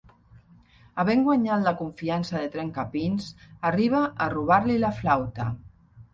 [1.03, 3.29] Havent guanyat la confiança de Trencapins,
[3.73, 5.49] arriba a robar-li la flauta.